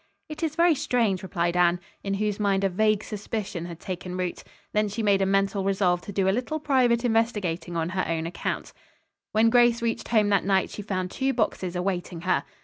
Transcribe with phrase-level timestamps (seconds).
[0.29, 4.43] "It is very strange," replied Anne, in whose mind a vague suspicion had taken root.
[4.73, 8.25] Then she made a mental resolve to do a little private investigating on her own
[8.25, 8.73] account.
[9.31, 12.43] When Grace reached home that night she found two boxes awaiting her.